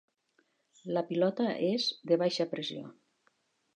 La 0.95 1.03
pilota 1.11 1.47
és 1.67 1.85
de 2.13 2.19
baixa 2.23 2.49
pressió. 2.55 2.91